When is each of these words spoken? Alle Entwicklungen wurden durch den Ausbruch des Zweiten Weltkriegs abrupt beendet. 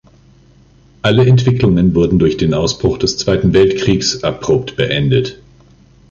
Alle 1.03 1.27
Entwicklungen 1.27 1.93
wurden 1.93 2.17
durch 2.17 2.35
den 2.35 2.55
Ausbruch 2.55 2.97
des 2.97 3.17
Zweiten 3.19 3.53
Weltkriegs 3.53 4.23
abrupt 4.23 4.75
beendet. 4.75 5.39